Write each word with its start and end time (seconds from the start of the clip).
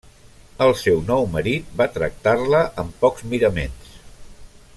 El 0.67 0.71
seu 0.83 1.03
nou 1.09 1.27
marit 1.35 1.69
va 1.83 1.89
tractar-la 1.99 2.63
amb 2.85 2.97
pocs 3.05 3.27
miraments. 3.35 3.97